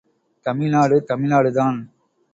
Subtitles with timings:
[0.45, 1.79] தமிழ்நாடு தமிழ்நாடு தான்!